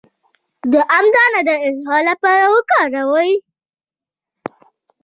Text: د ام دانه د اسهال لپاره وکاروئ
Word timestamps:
د 0.71 0.73
ام 0.97 1.05
دانه 1.13 1.41
د 1.47 1.49
اسهال 1.67 2.03
لپاره 2.09 2.45
وکاروئ 2.55 3.31